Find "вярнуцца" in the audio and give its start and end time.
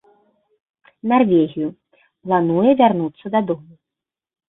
2.83-3.25